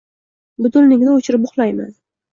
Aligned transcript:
-Budilnikni 0.67 1.13
o'chirib, 1.17 1.47
uxlayman! 1.51 1.95